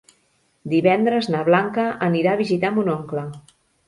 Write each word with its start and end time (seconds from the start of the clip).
Divendres 0.71 1.27
na 1.33 1.41
Blanca 1.49 1.85
anirà 2.07 2.31
a 2.31 2.39
visitar 2.39 2.73
mon 2.79 2.91
oncle. 2.95 3.27